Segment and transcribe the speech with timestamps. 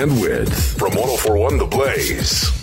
[0.00, 2.59] Bandwidth from 1041 The Blaze.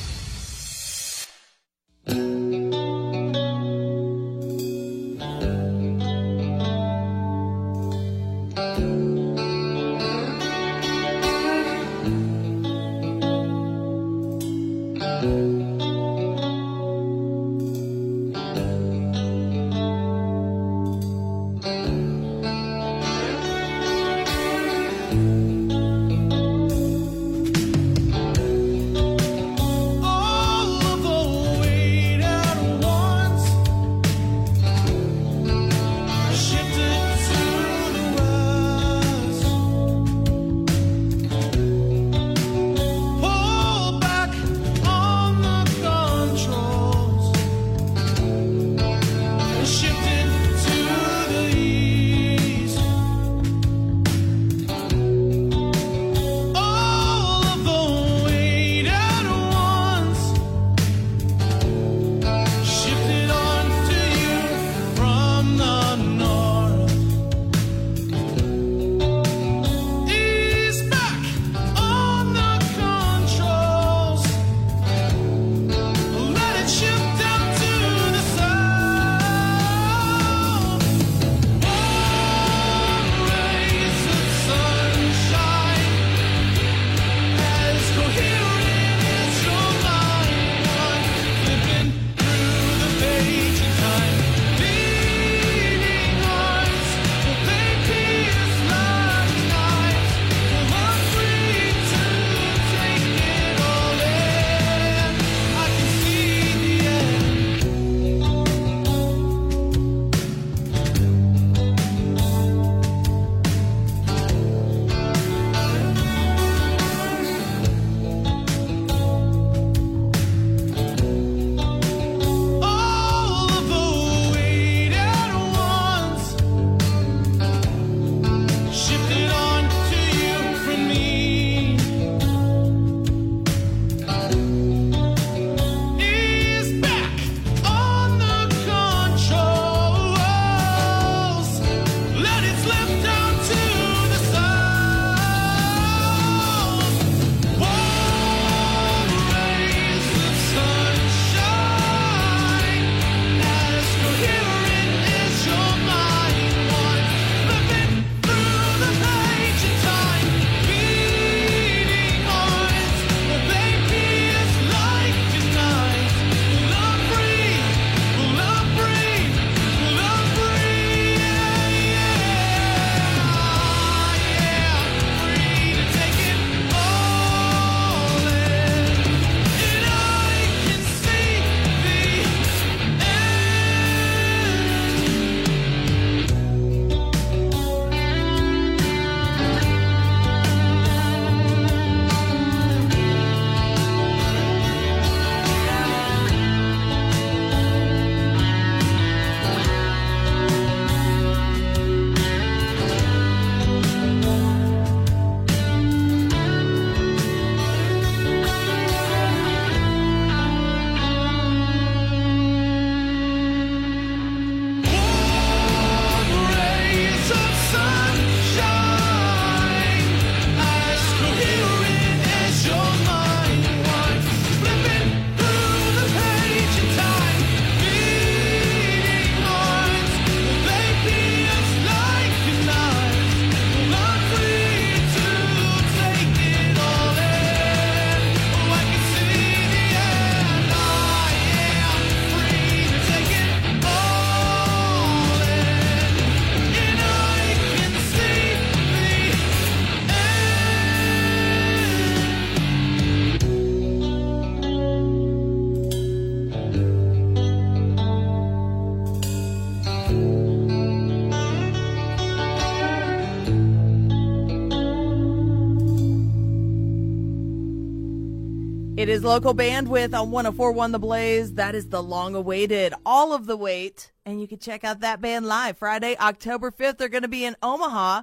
[269.28, 271.56] Local bandwidth on 1041 The Blaze.
[271.56, 274.14] That is the long awaited, all of the wait.
[274.26, 276.98] And you can check out that band live Friday, October 5th.
[276.98, 278.22] They're going to be in Omaha.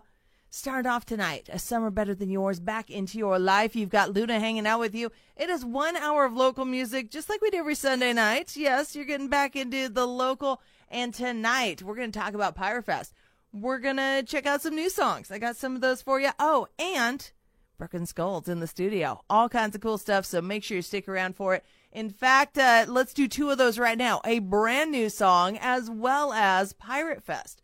[0.49, 1.51] Start off tonight.
[1.53, 3.77] A summer better than yours back into your life.
[3.77, 5.12] You've got Luna hanging out with you.
[5.37, 8.56] It is one hour of local music, just like we do every Sunday night.
[8.56, 10.63] Yes, you're getting back into the local.
[10.89, 13.13] And tonight, we're going to talk about Pirate Fest.
[13.53, 15.31] We're going to check out some new songs.
[15.31, 16.31] I got some of those for you.
[16.39, 17.31] Oh, and
[17.79, 19.21] Broken Skulls in the studio.
[19.29, 21.65] All kinds of cool stuff, so make sure you stick around for it.
[21.93, 25.91] In fact, uh, let's do two of those right now a brand new song as
[25.91, 27.63] well as Pirate Fest.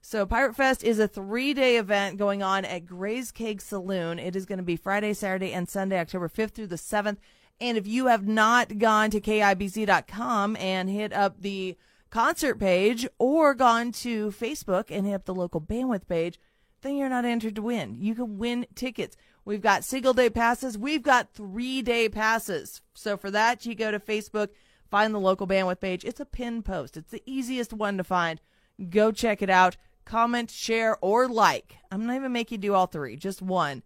[0.00, 4.18] So, Pirate Fest is a three day event going on at Gray's Keg Saloon.
[4.18, 7.18] It is going to be Friday, Saturday, and Sunday, October 5th through the 7th.
[7.60, 11.76] And if you have not gone to KIBZ.com and hit up the
[12.10, 16.38] concert page or gone to Facebook and hit up the local bandwidth page,
[16.82, 17.96] then you're not entered to win.
[17.98, 19.16] You can win tickets.
[19.48, 20.76] We've got single day passes.
[20.76, 22.82] We've got three day passes.
[22.92, 24.50] So for that, you go to Facebook,
[24.90, 26.04] find the local bandwidth page.
[26.04, 26.98] It's a pin post.
[26.98, 28.42] It's the easiest one to find.
[28.90, 29.78] Go check it out.
[30.04, 31.78] Comment, share, or like.
[31.90, 33.82] I'm not even make you do all three, just one.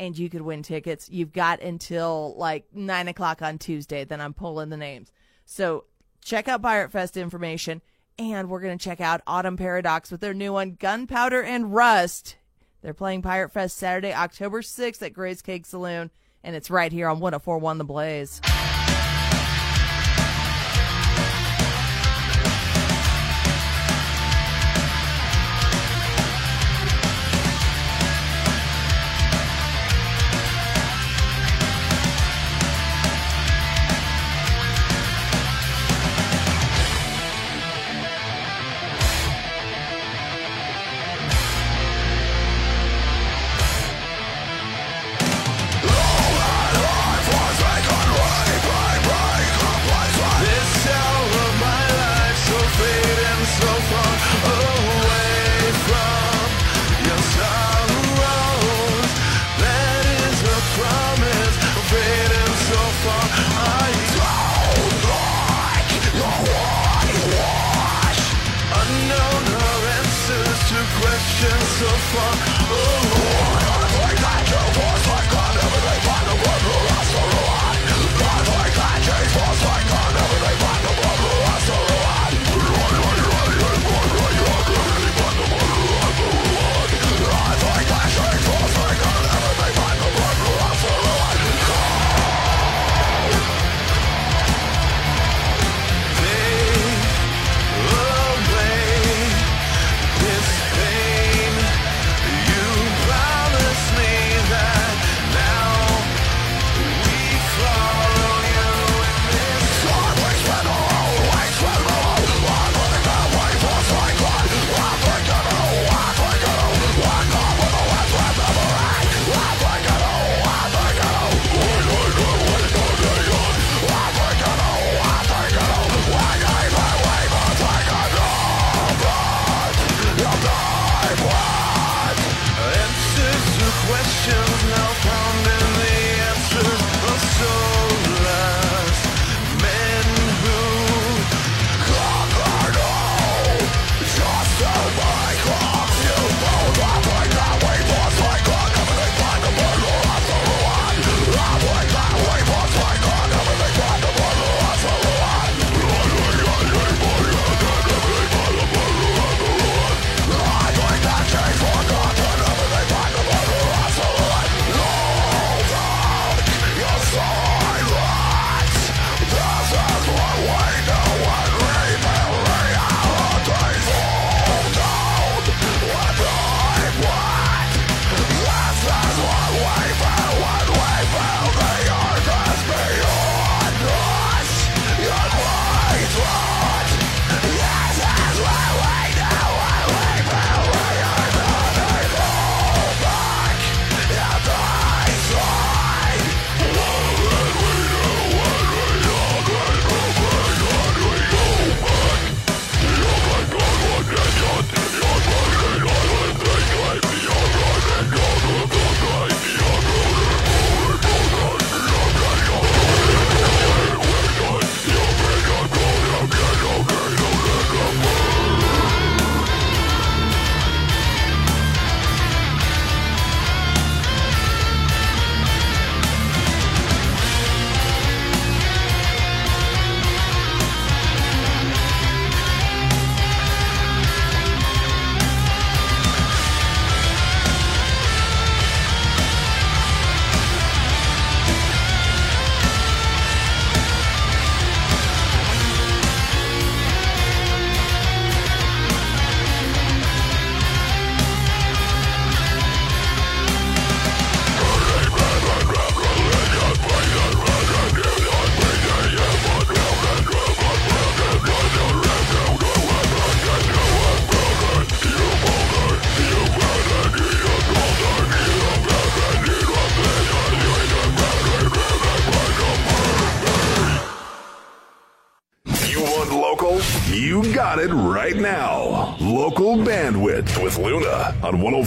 [0.00, 1.10] And you could win tickets.
[1.10, 4.06] You've got until like nine o'clock on Tuesday.
[4.06, 5.12] Then I'm pulling the names.
[5.44, 5.84] So
[6.24, 7.82] check out Pirate Fest information.
[8.18, 12.36] And we're going to check out Autumn Paradox with their new one, Gunpowder and Rust.
[12.82, 16.10] They're playing Pirate Fest Saturday, October 6th at Gray's Keg Saloon,
[16.42, 18.40] and it's right here on 1041 The Blaze.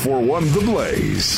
[0.05, 1.34] 1041 The Blaze.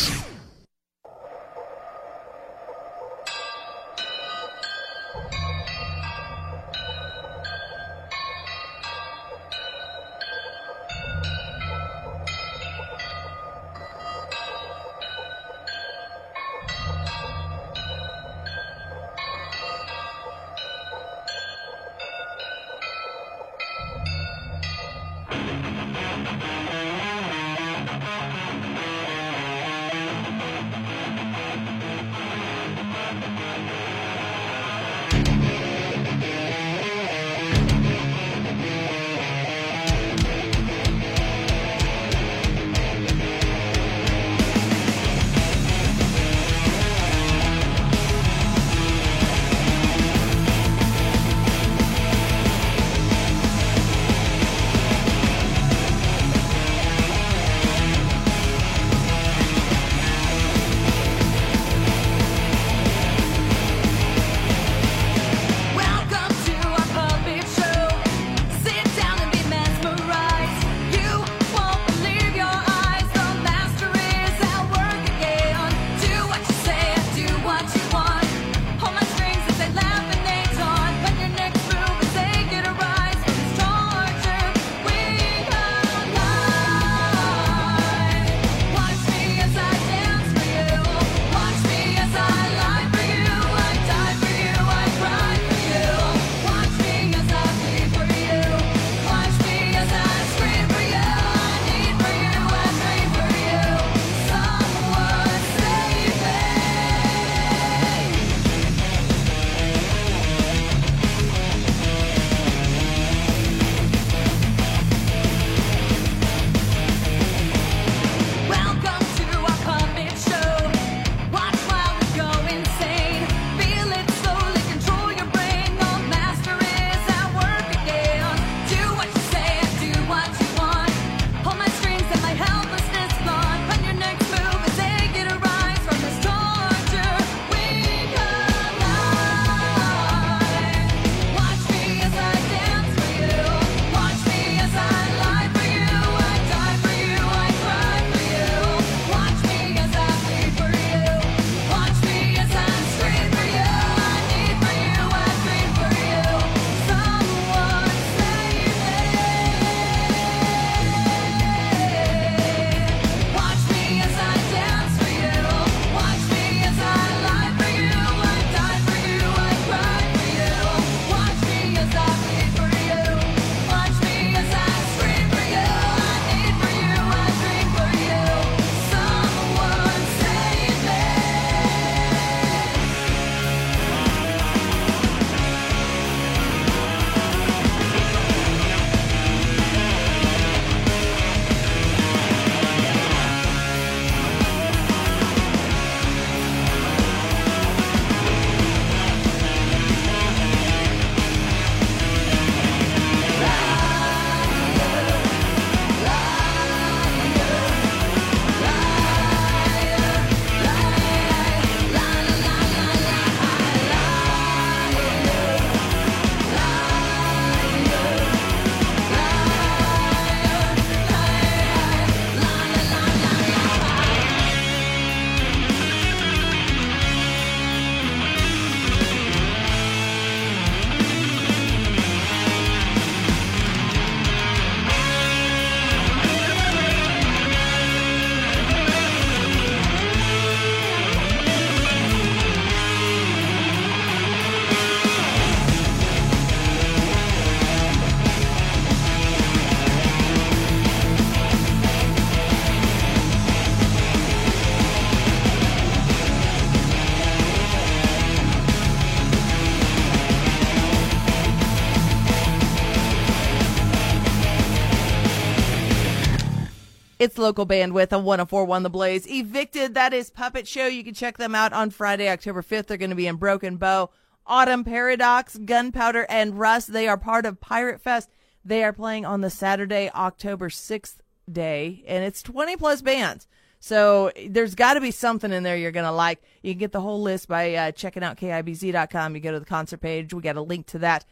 [267.19, 269.27] It's local bandwidth on 1041 The Blaze.
[269.27, 270.85] Evicted, that is Puppet Show.
[270.85, 272.85] You can check them out on Friday, October 5th.
[272.85, 274.11] They're going to be in Broken Bow,
[274.45, 276.93] Autumn Paradox, Gunpowder, and Rust.
[276.93, 278.29] They are part of Pirate Fest.
[278.63, 281.15] They are playing on the Saturday, October 6th
[281.51, 283.47] day, and it's 20 plus bands.
[283.79, 286.43] So there's got to be something in there you're going to like.
[286.61, 289.33] You can get the whole list by uh, checking out KIBZ.com.
[289.33, 290.35] You go to the concert page.
[290.35, 291.25] We got a link to that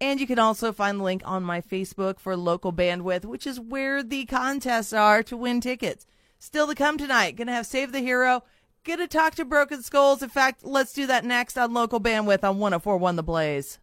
[0.00, 3.58] And you can also find the link on my Facebook for local bandwidth, which is
[3.58, 6.06] where the contests are to win tickets.
[6.38, 7.36] Still to come tonight.
[7.36, 8.42] Gonna have Save the Hero.
[8.84, 10.22] Gonna talk to Broken Skulls.
[10.22, 13.78] In fact, let's do that next on local bandwidth on 1041 The Blaze.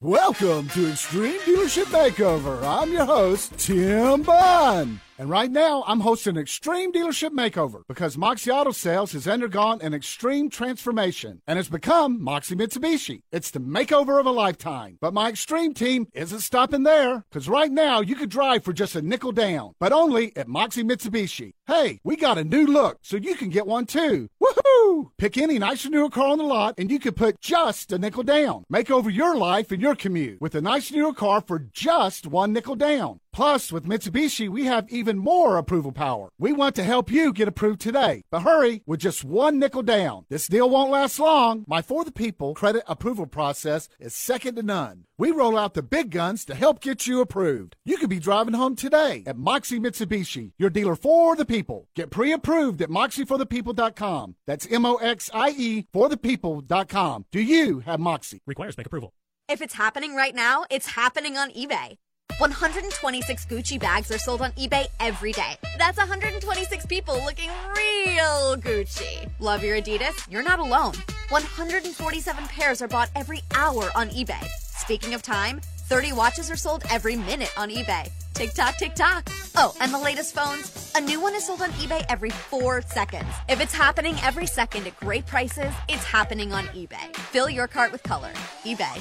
[0.00, 2.62] Welcome to Extreme Dealership Makeover.
[2.62, 5.00] I'm your host, Tim Bunn.
[5.18, 9.94] And right now, I'm hosting Extreme Dealership Makeover because Moxie Auto Sales has undergone an
[9.94, 13.22] extreme transformation and has become Moxie Mitsubishi.
[13.32, 14.98] It's the makeover of a lifetime.
[15.00, 18.94] But my extreme team isn't stopping there because right now you could drive for just
[18.94, 21.52] a nickel down, but only at Moxie Mitsubishi.
[21.66, 24.28] Hey, we got a new look, so you can get one too.
[24.42, 25.10] Woohoo!
[25.16, 28.22] Pick any nice newer car on the lot and you can put just a nickel
[28.22, 28.64] down.
[28.68, 32.52] Make over your life and your commute with a nice newer car for just one
[32.52, 33.20] nickel down.
[33.36, 36.30] Plus, with Mitsubishi, we have even more approval power.
[36.38, 38.22] We want to help you get approved today.
[38.30, 40.24] But hurry, with just one nickel down.
[40.30, 41.62] This deal won't last long.
[41.68, 45.04] My For the People credit approval process is second to none.
[45.18, 47.76] We roll out the big guns to help get you approved.
[47.84, 51.88] You could be driving home today at Moxie Mitsubishi, your dealer for the people.
[51.94, 54.36] Get pre approved at moxieforthepeople.com.
[54.46, 57.26] That's M O X I E for the people.com.
[57.30, 58.40] Do you have Moxie?
[58.46, 59.12] Requires bank approval.
[59.46, 61.98] If it's happening right now, it's happening on eBay.
[62.38, 65.56] 126 Gucci bags are sold on eBay every day.
[65.78, 69.28] That's 126 people looking real Gucci.
[69.40, 70.30] Love your Adidas?
[70.30, 70.92] You're not alone.
[71.30, 74.44] 147 pairs are bought every hour on eBay.
[74.58, 78.10] Speaking of time, 30 watches are sold every minute on eBay.
[78.34, 79.26] Tick tock, tick tock.
[79.54, 80.92] Oh, and the latest phones?
[80.94, 83.24] A new one is sold on eBay every four seconds.
[83.48, 87.16] If it's happening every second at great prices, it's happening on eBay.
[87.32, 88.32] Fill your cart with color.
[88.64, 89.00] eBay.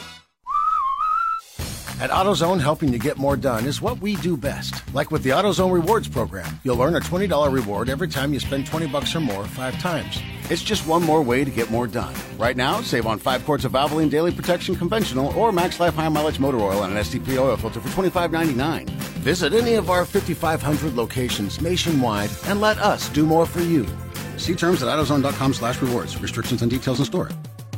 [1.97, 4.83] At AutoZone, helping you get more done is what we do best.
[4.93, 8.67] Like with the AutoZone Rewards program, you'll earn a $20 reward every time you spend
[8.67, 10.21] 20 bucks or more five times.
[10.49, 12.13] It's just one more way to get more done.
[12.37, 16.09] Right now, save on five quarts of Valvoline Daily Protection Conventional or Max Life High
[16.09, 18.89] Mileage Motor Oil and an STP oil filter for $25.99.
[18.89, 23.87] Visit any of our 5,500 locations nationwide and let us do more for you.
[24.35, 26.21] See terms at AutoZone.com slash rewards.
[26.21, 27.29] Restrictions and details in store.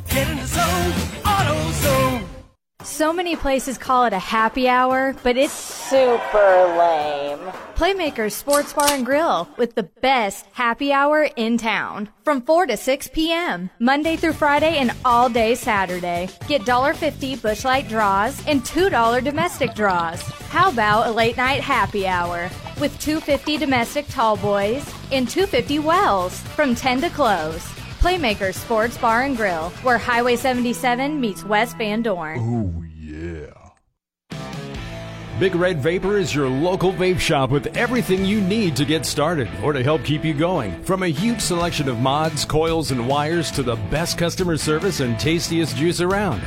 [0.10, 2.37] Get in the zone, AutoZone.
[2.84, 7.40] So many places call it a happy hour, but it's super lame.
[7.76, 12.78] Playmakers Sports Bar and Grill with the best happy hour in town from 4 to
[12.78, 13.72] 6 p.m.
[13.80, 16.30] Monday through Friday and all day Saturday.
[16.48, 20.22] Get $1.50 Busch Light draws and $2 domestic draws.
[20.50, 26.40] How about a late night happy hour with 250 domestic tall boys and 250 wells
[26.40, 27.77] from 10 to close.
[28.00, 32.40] Playmakers Sports Bar and Grill, where Highway 77 meets West Van Dorn.
[32.40, 33.52] Oh, yeah.
[35.40, 39.50] Big Red Vapor is your local vape shop with everything you need to get started
[39.64, 40.84] or to help keep you going.
[40.84, 45.20] From a huge selection of mods, coils, and wires to the best customer service and
[45.20, 46.42] tastiest juice around.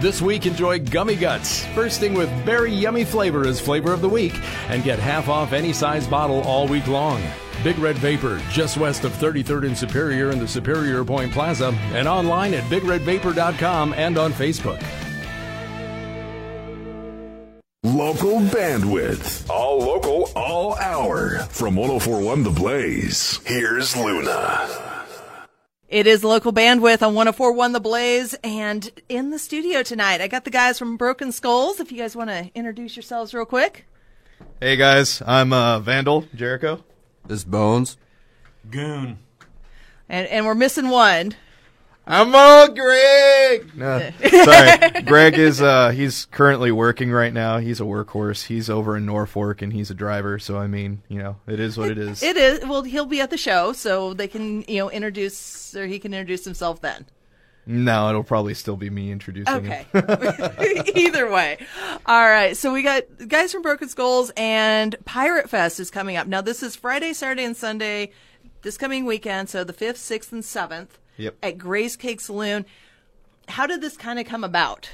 [0.00, 4.34] This week, enjoy Gummy Guts, bursting with very yummy flavor as flavor of the week,
[4.68, 7.22] and get half off any size bottle all week long.
[7.62, 12.08] Big Red Vapor, just west of 33rd and Superior in the Superior Point Plaza, and
[12.08, 14.82] online at bigredvapor.com and on Facebook.
[17.84, 19.50] Local bandwidth.
[19.50, 21.38] All local, all hour.
[21.50, 24.68] From 1041 The Blaze, here's Luna.
[25.88, 28.34] It is local bandwidth on 1041 The Blaze.
[28.42, 31.80] And in the studio tonight, I got the guys from Broken Skulls.
[31.80, 33.86] If you guys want to introduce yourselves real quick.
[34.60, 36.82] Hey guys, I'm uh, Vandal Jericho.
[37.26, 37.96] This Bones.
[38.70, 39.18] Goon.
[40.08, 41.34] And, and we're missing one.
[42.06, 43.76] I'm all Greg.
[43.76, 44.10] No,
[44.44, 45.02] sorry.
[45.02, 47.58] Greg is uh, he's currently working right now.
[47.58, 48.46] He's a workhorse.
[48.46, 50.40] He's over in Norfolk and he's a driver.
[50.40, 52.22] So I mean, you know, it is what it is.
[52.22, 52.66] It is.
[52.66, 56.12] Well, he'll be at the show, so they can you know introduce or he can
[56.12, 57.06] introduce himself then.
[57.64, 59.86] No, it'll probably still be me introducing Okay.
[60.96, 61.58] Either way.
[62.06, 62.56] All right.
[62.56, 66.26] So we got guys from Broken Skulls and Pirate Fest is coming up.
[66.26, 68.10] Now this is Friday, Saturday, and Sunday
[68.62, 69.48] this coming weekend.
[69.48, 71.36] So the 5th, 6th, and 7th Yep.
[71.42, 72.64] at Gray's Keg Saloon.
[73.48, 74.90] How did this kind of come about?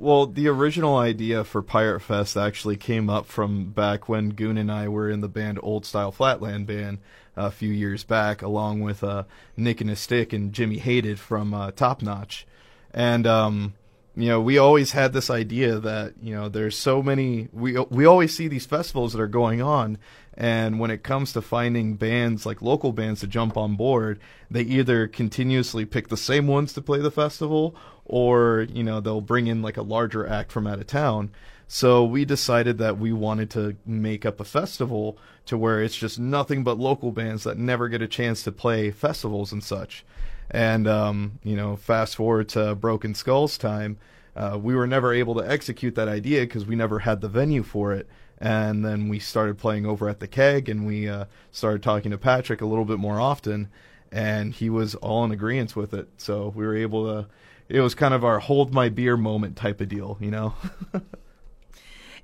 [0.00, 4.70] Well, the original idea for Pirate Fest actually came up from back when Goon and
[4.70, 6.98] I were in the band Old Style Flatland Band
[7.38, 9.24] a few years back, along with uh,
[9.56, 12.46] Nick and a Stick and Jimmy Hated from uh, Top Notch.
[12.92, 13.74] And um,
[14.18, 17.48] you know, we always had this idea that you know there's so many.
[17.52, 19.96] We we always see these festivals that are going on,
[20.34, 24.18] and when it comes to finding bands like local bands to jump on board,
[24.50, 29.20] they either continuously pick the same ones to play the festival, or you know they'll
[29.20, 31.30] bring in like a larger act from out of town.
[31.70, 36.18] So we decided that we wanted to make up a festival to where it's just
[36.18, 40.02] nothing but local bands that never get a chance to play festivals and such.
[40.50, 43.98] And um, you know, fast forward to Broken Skulls time,
[44.34, 47.62] uh, we were never able to execute that idea because we never had the venue
[47.62, 48.08] for it.
[48.38, 52.18] And then we started playing over at the keg, and we uh, started talking to
[52.18, 53.68] Patrick a little bit more often,
[54.12, 56.08] and he was all in agreement with it.
[56.16, 57.28] So we were able to.
[57.68, 60.54] It was kind of our hold my beer moment type of deal, you know.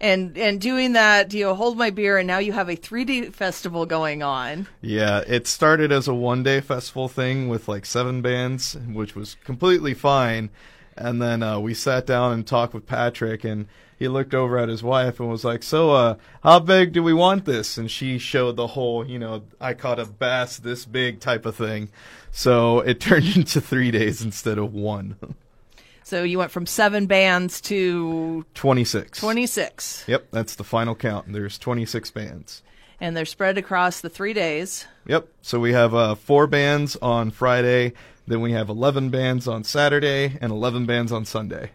[0.01, 3.33] and and doing that, you know, hold my beer, and now you have a 3D
[3.33, 4.67] festival going on.
[4.81, 9.37] Yeah, it started as a one day festival thing with like seven bands, which was
[9.45, 10.51] completely fine.
[10.97, 13.67] And then uh, we sat down and talked with Patrick, and
[13.99, 17.13] he looked over at his wife and was like, "So, uh, how big do we
[17.13, 21.21] want this?" And she showed the whole, you know, I caught a bass this big
[21.21, 21.91] type of thing.
[22.31, 25.17] So it turned into three days instead of one.
[26.05, 29.19] So you went from seven bands to 26.
[29.19, 30.05] 26.
[30.07, 31.33] Yep, that's the final count.
[31.33, 32.63] There's 26 bands.
[33.01, 34.87] And they're spread across the three days.
[35.07, 35.29] Yep.
[35.41, 37.95] So we have uh, four bands on Friday,
[38.27, 41.71] then we have 11 bands on Saturday, and 11 bands on Sunday.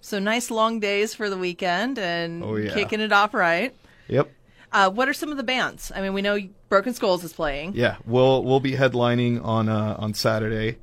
[0.00, 2.72] So nice long days for the weekend and oh, yeah.
[2.72, 3.74] kicking it off right.
[4.06, 4.30] Yep.
[4.72, 5.90] Uh, what are some of the bands?
[5.94, 7.74] I mean, we know Broken Skulls is playing.
[7.74, 10.78] Yeah, we'll we'll be headlining on uh, on Saturday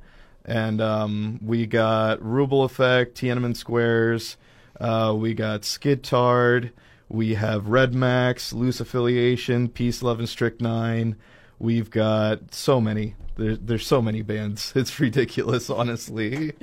[0.48, 4.38] and um, we got Ruble Effect, Tiananmen Squares,
[4.80, 6.70] uh, we got Skidtard,
[7.10, 11.16] we have Red Max, Loose Affiliation, Peace, Love, and Strychnine.
[11.58, 13.14] We've got so many.
[13.36, 14.72] There, there's so many bands.
[14.76, 16.54] It's ridiculous, honestly.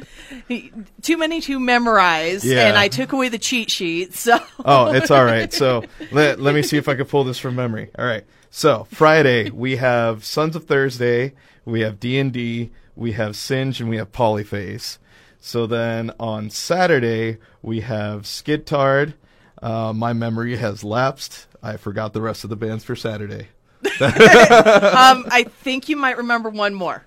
[1.02, 2.68] Too many to memorize, yeah.
[2.68, 4.14] and I took away the cheat sheet.
[4.16, 5.54] So oh, it's all right.
[5.54, 7.92] So let let me see if I can pull this from memory.
[7.98, 8.24] All right.
[8.50, 11.34] So Friday we have Sons of Thursday,
[11.66, 14.98] we have D and D, we have Singe, and we have Polyphase.
[15.40, 19.14] So then on Saturday, we have Skidtard.
[19.62, 21.48] Uh, my memory has lapsed.
[21.62, 23.50] I forgot the rest of the bands for Saturday.
[24.02, 27.04] um, I think you might remember one more.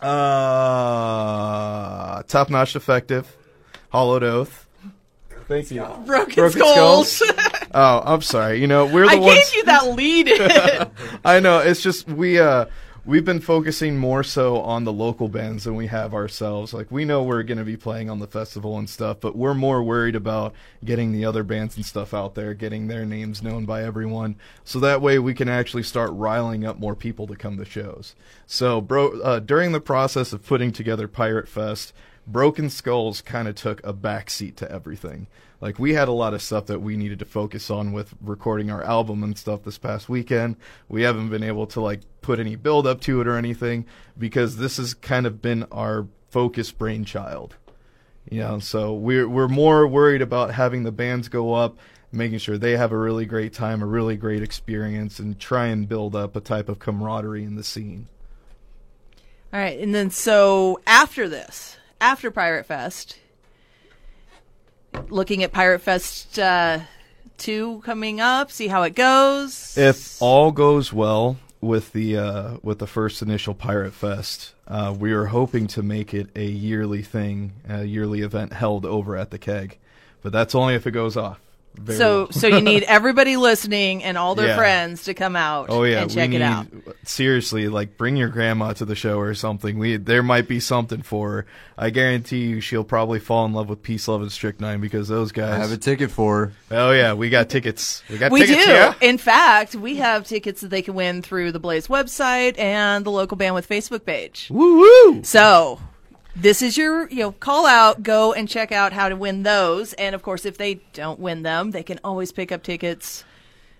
[0.00, 0.10] Uh,
[2.24, 3.36] Top Notch Defective,
[3.90, 4.66] Hollowed Oath.
[5.46, 5.82] Thank you.
[6.06, 7.12] Broken, Broken Skulls.
[7.12, 7.32] Skulls.
[7.74, 8.60] oh, I'm sorry.
[8.60, 9.32] You know, we're the I ones.
[9.32, 10.28] I gave you that lead.
[11.24, 11.58] I know.
[11.58, 12.38] It's just we.
[12.38, 12.66] uh
[13.04, 16.72] we've been focusing more so on the local bands than we have ourselves.
[16.72, 19.54] Like we know we're going to be playing on the festival and stuff, but we're
[19.54, 23.64] more worried about getting the other bands and stuff out there, getting their names known
[23.64, 27.56] by everyone, so that way we can actually start riling up more people to come
[27.56, 28.14] to shows.
[28.46, 31.92] So, bro, uh, during the process of putting together Pirate Fest,
[32.26, 35.26] Broken Skulls kind of took a backseat to everything
[35.60, 38.70] like we had a lot of stuff that we needed to focus on with recording
[38.70, 40.56] our album and stuff this past weekend.
[40.88, 43.86] We haven't been able to like put any build up to it or anything
[44.18, 47.56] because this has kind of been our focus brainchild.
[48.30, 51.78] You know, so we're we're more worried about having the bands go up,
[52.12, 55.88] making sure they have a really great time, a really great experience, and try and
[55.88, 58.08] build up a type of camaraderie in the scene.
[59.52, 63.18] All right, and then so after this, after Pirate Fest,
[65.08, 66.80] looking at Pirate Fest uh,
[67.38, 69.76] 2 coming up, see how it goes.
[69.76, 75.12] If all goes well with the uh, with the first initial Pirate Fest, uh, we
[75.12, 79.38] are hoping to make it a yearly thing, a yearly event held over at the
[79.38, 79.78] keg.
[80.22, 81.40] But that's only if it goes off.
[81.74, 82.32] Very so, well.
[82.32, 84.56] so you need everybody listening and all their yeah.
[84.56, 85.66] friends to come out.
[85.70, 86.66] Oh yeah, and check need, it out.
[87.04, 89.78] Seriously, like bring your grandma to the show or something.
[89.78, 91.46] We there might be something for her.
[91.78, 95.32] I guarantee you, she'll probably fall in love with Peace, Love, and Strychnine because those
[95.32, 95.54] guys.
[95.54, 96.46] I have a ticket for.
[96.46, 96.52] Her.
[96.72, 98.02] Oh yeah, we got tickets.
[98.10, 98.32] We got.
[98.32, 98.72] We tickets, do.
[98.72, 98.94] Yeah?
[99.00, 103.10] In fact, we have tickets that they can win through the Blaze website and the
[103.10, 104.48] local bandwidth Facebook page.
[104.50, 105.24] Woo woo!
[105.24, 105.80] So
[106.36, 109.92] this is your you know call out go and check out how to win those.
[109.94, 113.24] And of course if they don't win them they can always pick up tickets.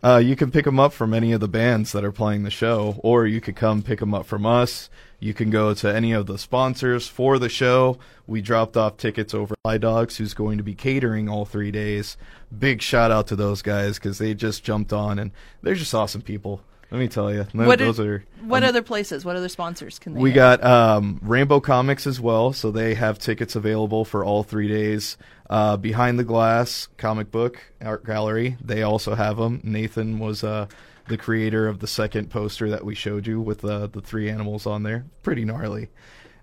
[0.02, 2.50] Uh, you can pick them up from any of the bands that are playing the
[2.50, 4.88] show or you could come pick them up from us.
[5.18, 7.98] You can go to any of the sponsors for the show.
[8.26, 12.16] We dropped off tickets over Fly Dogs who's going to be catering all three days.
[12.56, 15.32] Big shout out to those guys because they just jumped on and
[15.62, 18.24] they're just awesome people let me tell you, what those are.
[18.42, 19.24] What um, other places?
[19.24, 20.20] What other sponsors can they?
[20.20, 24.66] We got um, Rainbow Comics as well, so they have tickets available for all three
[24.66, 25.16] days.
[25.48, 29.60] Uh, Behind the Glass Comic Book Art Gallery, they also have them.
[29.62, 30.66] Nathan was uh,
[31.06, 34.66] the creator of the second poster that we showed you with uh, the three animals
[34.66, 35.04] on there.
[35.22, 35.90] Pretty gnarly.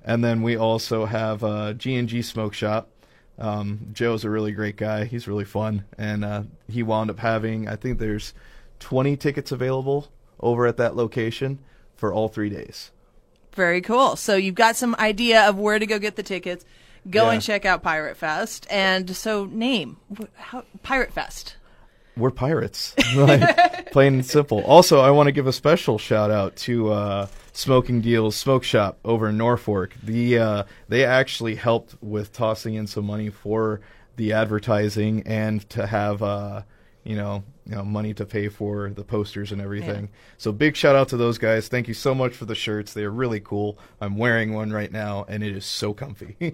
[0.06, 2.90] And then we also have uh, G&G Smoke Shop.
[3.38, 5.04] Um, Joe's a really great guy.
[5.04, 8.34] He's really fun, and uh, he wound up having I think there's
[8.80, 10.08] 20 tickets available
[10.39, 11.60] over at that location
[11.95, 12.91] for all three days.
[13.54, 14.15] Very cool.
[14.15, 16.63] So you've got some idea of where to go get the tickets.
[17.10, 17.34] Go yeah.
[17.34, 18.67] and check out Pirate Fest.
[18.69, 19.97] And so, name
[20.36, 21.56] how, Pirate Fest.
[22.15, 24.63] We're pirates, like, plain and simple.
[24.63, 28.97] Also, I want to give a special shout out to uh, Smoking Deals Smoke Shop
[29.06, 29.93] over in Norfolk.
[30.04, 33.82] The uh, they actually helped with tossing in some money for
[34.15, 36.63] the advertising and to have uh,
[37.08, 40.04] you know you know money to pay for the posters and everything.
[40.06, 40.20] Yeah.
[40.38, 41.70] So big shout out to those guys.
[41.70, 42.93] Thank you so much for the shirts.
[42.93, 43.80] They are really cool.
[44.02, 46.36] I'm wearing one right now and it is so comfy.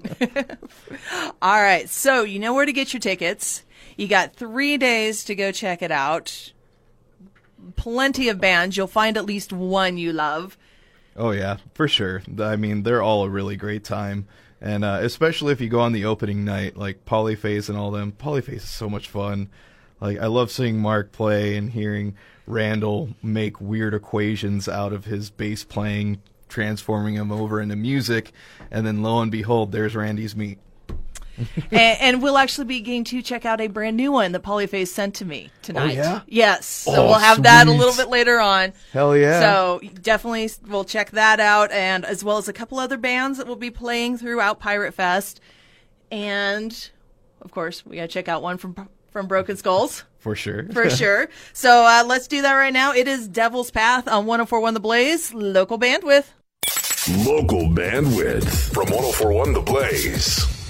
[1.42, 3.64] All right, so you know where to get your tickets.
[3.98, 6.54] You got three days to go check it out.
[7.76, 8.78] Plenty of bands.
[8.78, 10.56] You'll find at least one you love.
[11.16, 12.22] Oh yeah, for sure.
[12.40, 14.28] I mean, they're all a really great time,
[14.60, 18.12] and uh, especially if you go on the opening night, like Polyphase and all them.
[18.12, 19.50] Polyphase is so much fun.
[20.02, 25.30] Like I love seeing Mark play and hearing Randall make weird equations out of his
[25.30, 28.32] bass playing, transforming him over into music,
[28.70, 30.60] and then lo and behold, there's Randy's meat.
[31.72, 34.90] and, and we'll actually be getting to check out a brand new one that Polyphase
[34.90, 35.92] sent to me tonight.
[35.92, 36.22] Oh, yeah?
[36.28, 36.66] Yes.
[36.66, 38.74] So Oh, we'll have that a little bit later on.
[38.92, 39.40] Hell yeah.
[39.40, 43.48] So definitely we'll check that out and as well as a couple other bands that
[43.48, 45.40] will be playing throughout Pirate Fest.
[46.12, 46.90] And
[47.42, 48.76] of course, we got to check out one from
[49.14, 50.04] from Broken Skulls.
[50.20, 50.66] For sure.
[50.74, 51.30] For sure.
[51.54, 52.94] So uh, let's do that right now.
[52.94, 56.26] It is Devil's Path on 1041 The Blaze, local bandwidth.
[57.26, 60.63] Local bandwidth from 1041 The Blaze.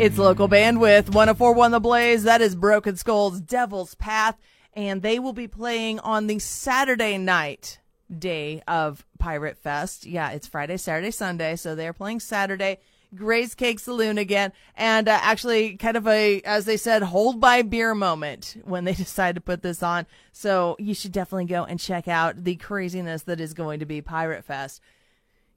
[0.00, 2.22] It's local bandwidth 1041 The Blaze.
[2.22, 4.34] That is Broken Skulls Devil's Path.
[4.72, 10.06] And they will be playing on the Saturday night day of Pirate Fest.
[10.06, 11.54] Yeah, it's Friday, Saturday, Sunday.
[11.54, 12.78] So they're playing Saturday.
[13.14, 14.54] Gray's Keg Saloon again.
[14.74, 18.94] And uh, actually, kind of a, as they said, hold by beer moment when they
[18.94, 20.06] decide to put this on.
[20.32, 24.00] So you should definitely go and check out the craziness that is going to be
[24.00, 24.80] Pirate Fest.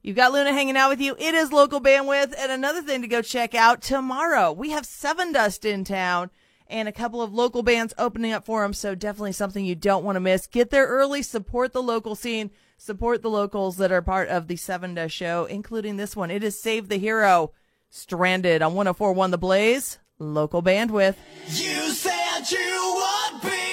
[0.03, 1.15] You've got Luna hanging out with you.
[1.17, 2.33] It is local bandwidth.
[2.37, 6.29] And another thing to go check out tomorrow, we have Sevendust in town.
[6.67, 8.73] and a couple of local bands opening up for them.
[8.73, 10.47] So definitely something you don't want to miss.
[10.47, 14.55] Get there early, support the local scene, support the locals that are part of the
[14.55, 16.31] Sevendust Show, including this one.
[16.31, 17.51] It is Save the Hero,
[17.89, 21.15] Stranded on 1041 The Blaze, local bandwidth.
[21.47, 23.72] You said you would be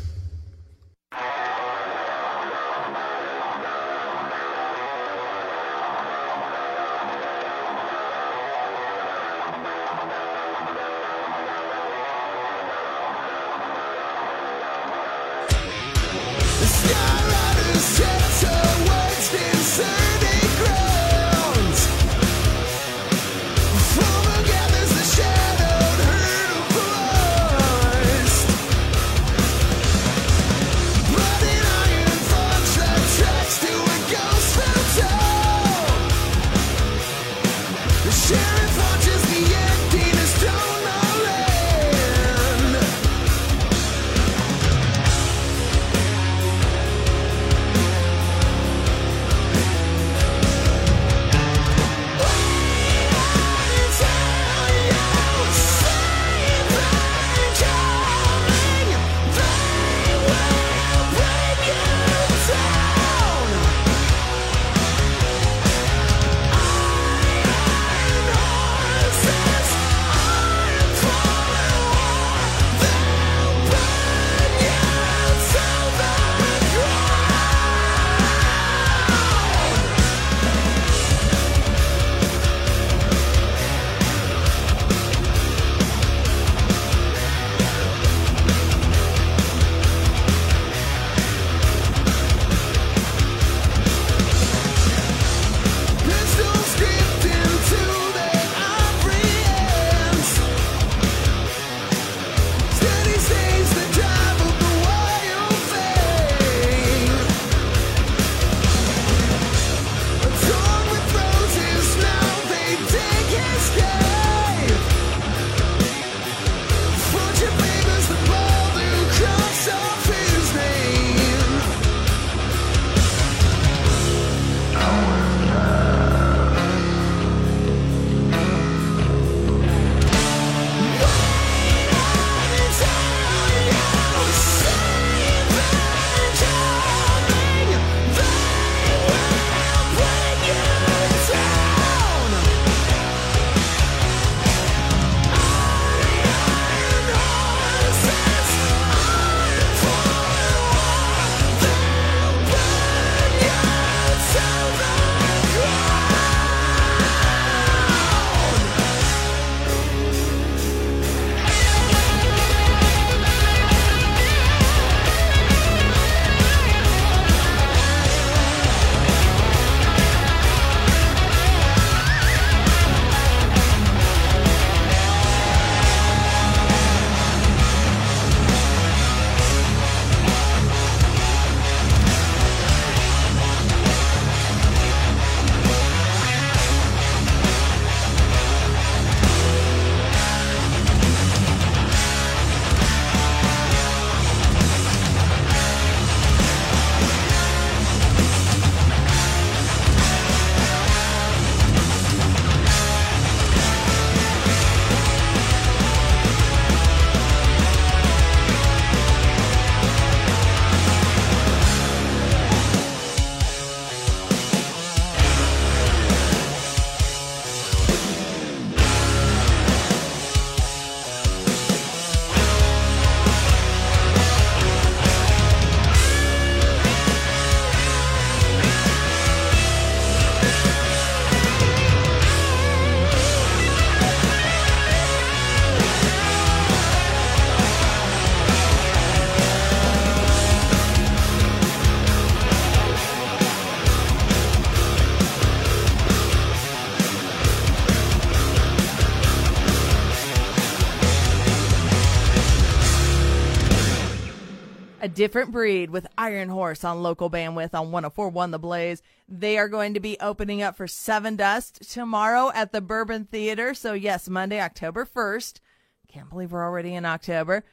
[255.21, 259.03] Different breed with Iron Horse on local bandwidth on 1041 The Blaze.
[259.29, 263.75] They are going to be opening up for Sevendust tomorrow at the Bourbon Theater.
[263.75, 265.59] So, yes, Monday, October 1st.
[266.07, 267.63] Can't believe we're already in October.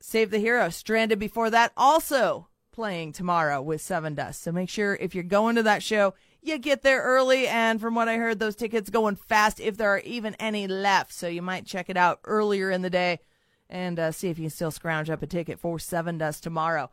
[0.00, 4.34] Save the Hero, Stranded before that, also playing tomorrow with Sevendust.
[4.34, 6.12] So make sure if you're going to that show,
[6.42, 7.48] you get there early.
[7.48, 11.14] And from what I heard, those tickets going fast if there are even any left.
[11.14, 13.20] So you might check it out earlier in the day
[13.68, 16.90] and uh, see if you can still scrounge up a ticket for Sevendust tomorrow.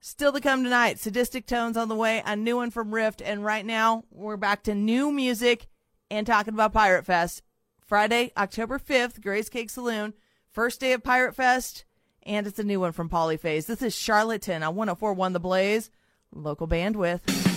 [0.00, 3.20] Still to come tonight, Sadistic Tones on the way, a new one from Rift.
[3.20, 5.66] And right now, we're back to new music
[6.10, 7.42] and talking about Pirate Fest.
[7.84, 10.14] Friday, October 5th, Gray's Keg Saloon.
[10.52, 11.84] First day of Pirate Fest.
[12.22, 13.66] And it's a new one from Polyphase.
[13.66, 15.90] This is Charlatan on 1041 The Blaze,
[16.32, 17.49] local bandwidth.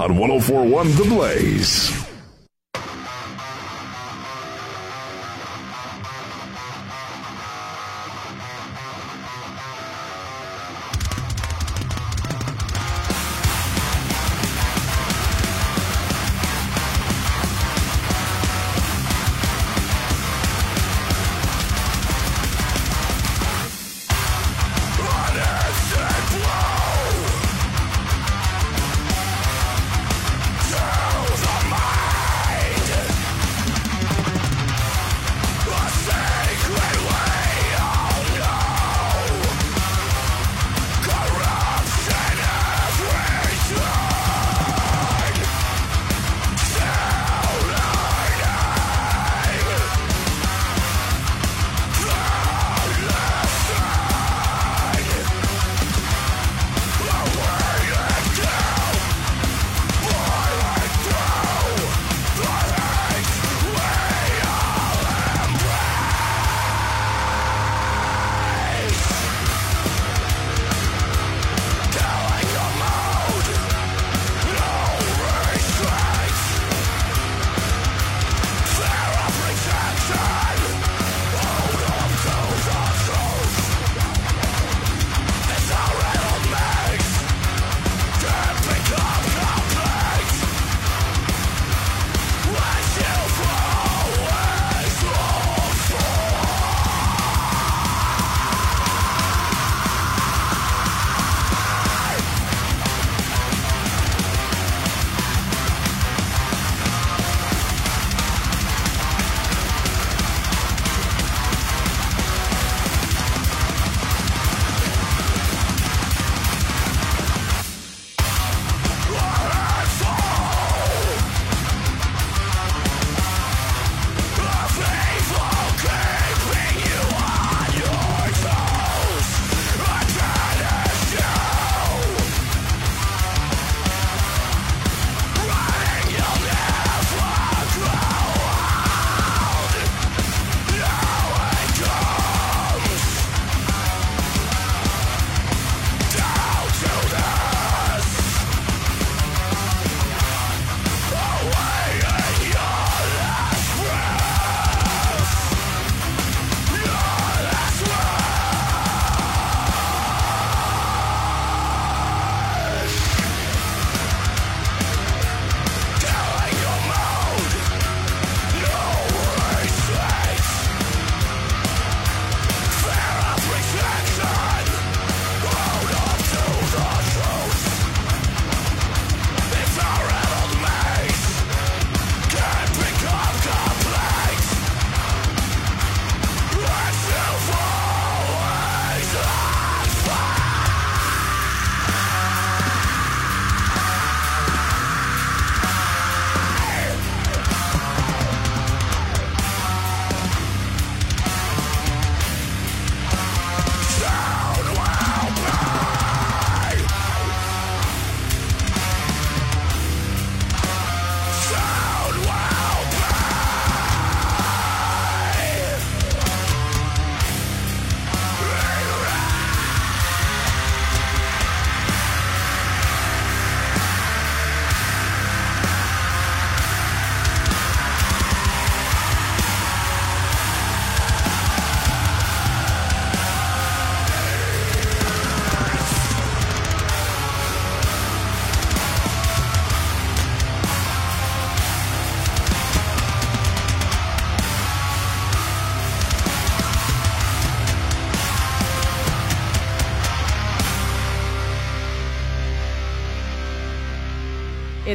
[0.00, 2.03] On 1041 The Blaze.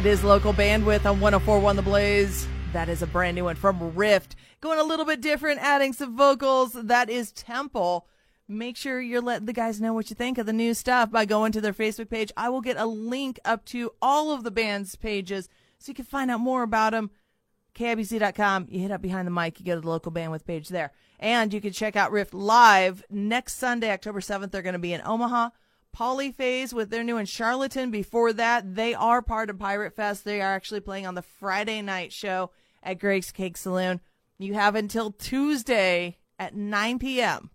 [0.00, 2.48] It is local bandwidth on 1041 The Blaze.
[2.72, 4.34] That is a brand new one from Rift.
[4.62, 6.72] Going a little bit different, adding some vocals.
[6.72, 8.06] That is Temple.
[8.48, 11.26] Make sure you're letting the guys know what you think of the new stuff by
[11.26, 12.32] going to their Facebook page.
[12.34, 16.06] I will get a link up to all of the band's pages so you can
[16.06, 17.10] find out more about them.
[17.74, 18.68] KIBZ.com.
[18.70, 20.92] You hit up behind the mic, you go to the local bandwidth page there.
[21.18, 24.50] And you can check out Rift live next Sunday, October 7th.
[24.50, 25.50] They're going to be in Omaha.
[25.96, 27.90] Polyphase with their new in Charlatan.
[27.90, 30.24] Before that, they are part of Pirate Fest.
[30.24, 32.50] They are actually playing on the Friday night show
[32.82, 34.00] at Gray's Keg Saloon.
[34.38, 37.50] You have until Tuesday at 9 p.m.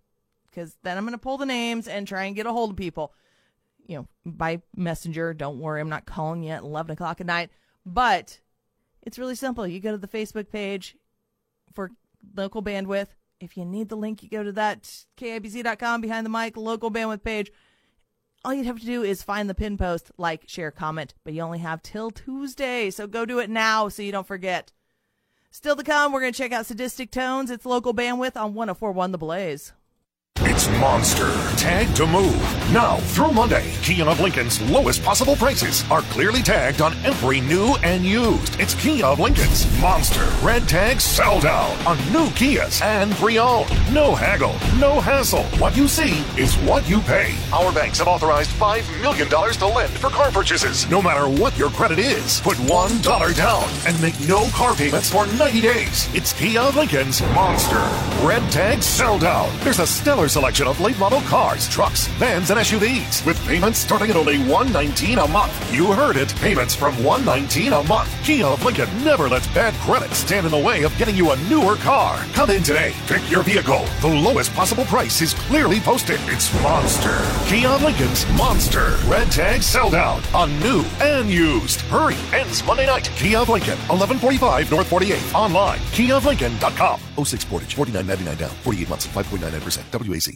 [0.50, 2.78] because then I'm going to pull the names and try and get a hold of
[2.78, 3.14] people.
[3.88, 5.34] You know, by messenger.
[5.34, 7.50] Don't worry, I'm not calling you at 11 o'clock at night.
[7.86, 8.40] But
[9.02, 9.68] it's really simple.
[9.68, 10.98] You go to the Facebook page
[11.74, 11.92] for
[12.36, 13.10] local bandwidth.
[13.40, 14.84] If you need the link, you go to that
[15.18, 17.52] KIBZ.com behind the mic local bandwidth page.
[18.46, 21.42] All you'd have to do is find the pin post, like, share, comment, but you
[21.42, 22.92] only have till Tuesday.
[22.92, 24.72] So go do it now so you don't forget.
[25.50, 27.50] Still to come, we're going to check out Sadistic Tones.
[27.50, 29.74] It's local bandwidth on 1041 The Blaze.
[30.40, 31.32] It's Monster.
[31.56, 32.42] Tag to move.
[32.72, 37.76] Now, through Monday, Kia of Lincoln's lowest possible prices are clearly tagged on every new
[37.84, 38.60] and used.
[38.60, 40.26] It's Kia of Lincoln's Monster.
[40.44, 43.70] Red tag sell down on new Kias and pre-owned.
[43.94, 45.44] No haggle, no hassle.
[45.58, 47.34] What you see is what you pay.
[47.54, 50.90] Our banks have authorized $5 million to lend for car purchases.
[50.90, 55.26] No matter what your credit is, put $1 down and make no car payments for
[55.38, 56.14] 90 days.
[56.14, 57.80] It's Kia of Lincoln's Monster.
[58.22, 59.50] Red tag sell down.
[59.60, 64.10] There's a stellar selection of late model cars, trucks, vans, and SUVs with payments starting
[64.10, 65.74] at only 119 a month.
[65.74, 66.34] You heard it.
[66.36, 68.24] Payments from 119 a month.
[68.24, 71.38] Kia of Lincoln never lets bad credit stand in the way of getting you a
[71.44, 72.18] newer car.
[72.34, 72.94] Come in today.
[73.08, 73.86] Pick your vehicle.
[74.02, 76.20] The lowest possible price is clearly posted.
[76.24, 77.18] It's Monster.
[77.46, 78.98] Kia of Lincoln's Monster.
[79.06, 81.82] Red tag sell down on new and used.
[81.82, 82.18] Hurry.
[82.34, 83.10] Ends Monday night.
[83.16, 83.78] Kia of Lincoln.
[83.90, 85.34] 1145 North 48th.
[85.34, 85.80] Online.
[85.96, 87.26] KiaofLincoln.com.
[87.26, 87.76] 06 Portage.
[87.76, 88.50] 49.99 down.
[88.50, 89.84] 48 months at 5.99%.
[90.16, 90.36] WAC.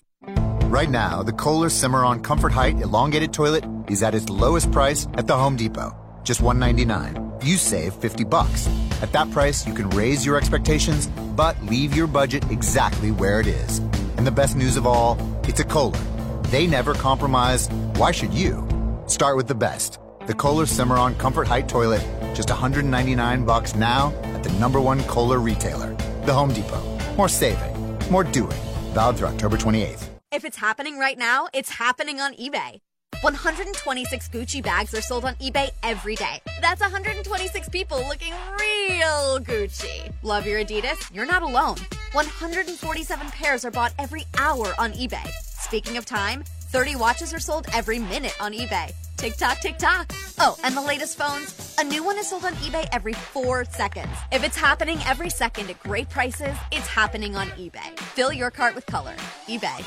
[0.70, 5.26] Right now, the Kohler Cimarron Comfort Height Elongated Toilet is at its lowest price at
[5.26, 5.96] the Home Depot.
[6.24, 7.40] Just 199.
[7.44, 8.68] You save 50 bucks.
[9.02, 13.48] At that price, you can raise your expectations, but leave your budget exactly where it
[13.48, 13.80] is.
[14.18, 16.00] And the best news of all, it's a Kohler.
[16.44, 17.68] They never compromise.
[17.96, 18.68] Why should you?
[19.08, 20.00] Start with the best.
[20.28, 22.06] The Kohler Cimarron Comfort Height Toilet,
[22.36, 26.84] just 199 bucks now at the number one Kohler retailer, the Home Depot.
[27.16, 28.69] More saving, more doing.
[28.94, 30.10] Valid through October 28th.
[30.32, 32.80] If it's happening right now, it's happening on eBay.
[33.22, 36.40] 126 Gucci bags are sold on eBay every day.
[36.62, 40.12] That's 126 people looking real Gucci.
[40.24, 41.14] Love your Adidas?
[41.14, 41.76] You're not alone.
[42.14, 45.28] 147 pairs are bought every hour on eBay.
[45.60, 48.94] Speaking of time, 30 watches are sold every minute on eBay.
[49.18, 50.14] Tick tock, tick tock.
[50.38, 51.76] Oh, and the latest phones?
[51.80, 54.08] A new one is sold on eBay every four seconds.
[54.32, 57.98] If it's happening every second at great prices, it's happening on eBay.
[58.14, 59.16] Fill your cart with color.
[59.48, 59.84] eBay.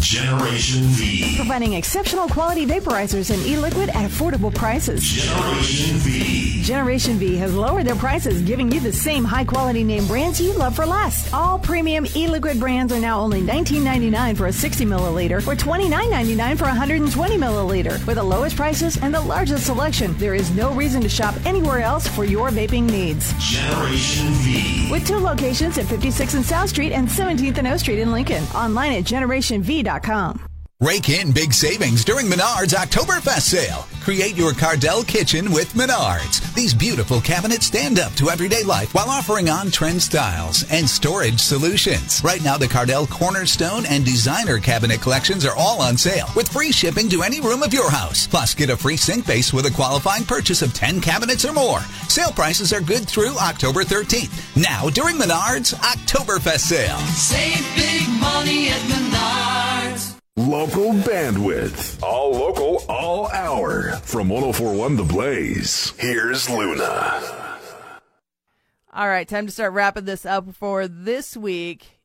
[0.00, 1.36] Generation V.
[1.36, 5.02] Providing exceptional quality vaporizers and e-liquid at affordable prices.
[5.02, 6.53] Generation V.
[6.64, 10.54] Generation V has lowered their prices, giving you the same high quality name brands you
[10.54, 11.30] love for less.
[11.34, 16.64] All premium e-liquid brands are now only $19.99 for a 60 milliliter or $29.99 for
[16.64, 18.04] a 120 milliliter.
[18.06, 21.80] With the lowest prices and the largest selection, there is no reason to shop anywhere
[21.80, 23.34] else for your vaping needs.
[23.38, 24.88] Generation V.
[24.90, 28.42] With two locations at 56th and South Street and 17th and O Street in Lincoln.
[28.54, 30.53] Online at generationv.com.
[30.84, 33.86] Rake in big savings during Menards Oktoberfest sale.
[34.02, 36.52] Create your Cardell kitchen with Menards.
[36.52, 42.22] These beautiful cabinets stand up to everyday life while offering on-trend styles and storage solutions.
[42.22, 46.70] Right now, the Cardell Cornerstone and Designer cabinet collections are all on sale with free
[46.70, 48.26] shipping to any room of your house.
[48.26, 51.80] Plus, get a free sink base with a qualifying purchase of 10 cabinets or more.
[52.10, 54.54] Sale prices are good through October 13th.
[54.54, 56.98] Now, during Menards Oktoberfest sale.
[56.98, 59.93] Save big money at Menards.
[60.36, 62.02] Local bandwidth.
[62.02, 63.92] All local, all hour.
[64.02, 67.22] From 1041 The Blaze, here's Luna.
[68.92, 72.00] All right, time to start wrapping this up for this week.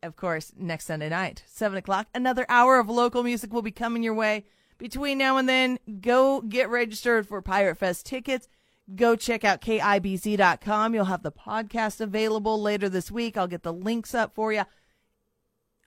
[0.00, 4.04] Of course, next Sunday night, 7 o'clock, another hour of local music will be coming
[4.04, 4.44] your way.
[4.78, 8.48] Between now and then, go get registered for Pirate Fest tickets.
[8.94, 10.94] Go check out KIBZ.com.
[10.94, 13.36] You'll have the podcast available later this week.
[13.36, 14.66] I'll get the links up for you.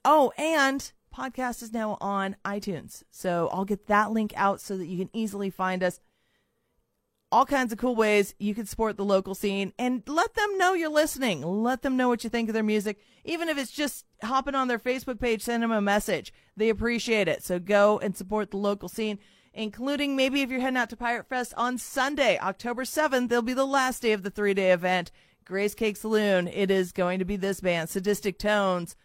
[0.04, 3.02] Oh, and podcast is now on iTunes.
[3.10, 6.00] So I'll get that link out so that you can easily find us.
[7.32, 10.74] All kinds of cool ways you can support the local scene and let them know
[10.74, 11.42] you're listening.
[11.42, 12.98] Let them know what you think of their music.
[13.24, 16.32] Even if it's just hopping on their Facebook page, send them a message.
[16.56, 17.42] They appreciate it.
[17.42, 19.18] So go and support the local scene,
[19.52, 23.54] including maybe if you're heading out to Pirate Fest on Sunday, October 7th, it'll be
[23.54, 25.10] the last day of the three day event.
[25.44, 26.48] Gray's Keg Saloon.
[26.48, 28.96] It is going to be this band, Sadistic Tones.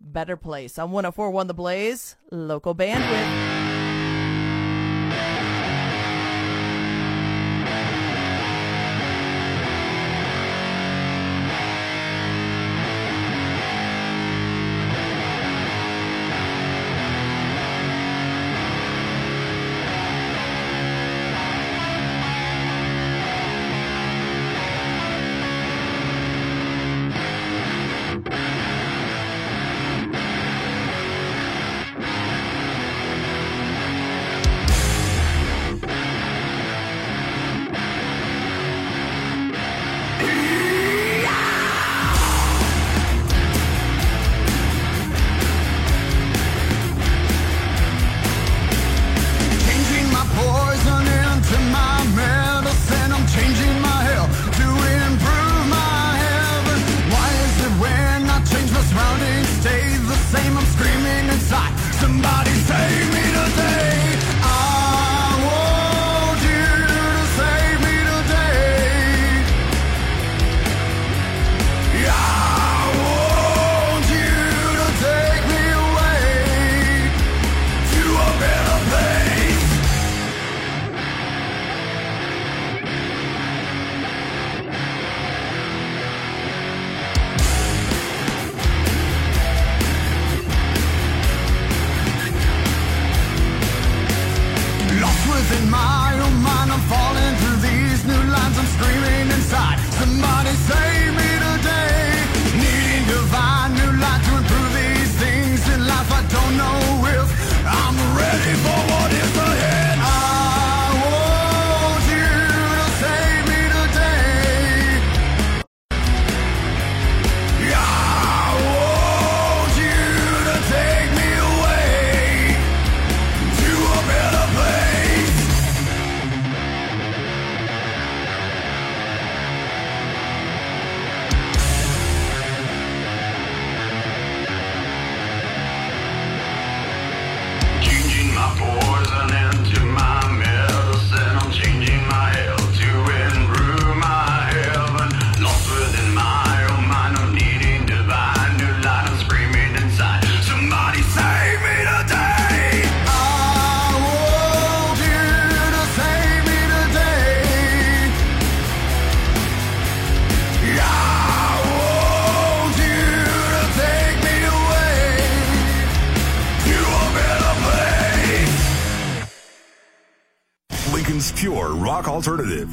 [0.00, 3.59] Better Place on 1041 The Blaze, local bandwidth.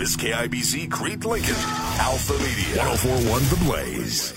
[0.08, 1.56] Is KIBZ Crete Lincoln,
[2.00, 4.37] Alpha Media, 1041 The Blaze.